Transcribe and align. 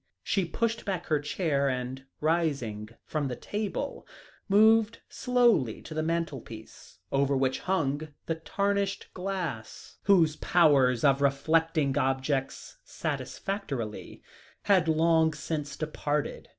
She 0.23 0.45
pushed 0.45 0.83
back 0.83 1.05
her 1.05 1.19
chair; 1.19 1.69
and, 1.69 2.05
rising 2.21 2.89
from 3.05 3.27
the 3.27 3.35
table, 3.35 4.07
moved 4.49 4.99
slowly 5.07 5.79
to 5.83 5.93
the 5.93 6.01
mantel 6.01 6.41
piece, 6.41 6.97
over 7.11 7.37
which 7.37 7.59
hung 7.59 8.07
the 8.25 8.33
tarnished 8.33 9.11
glass 9.13 9.97
whose 10.05 10.37
powers 10.37 11.03
of 11.03 11.21
reflecting 11.21 11.95
objects 11.99 12.77
satisfactorily 12.83 14.23
had 14.63 14.87
long 14.87 15.35
since 15.35 15.77
departed. 15.77 16.49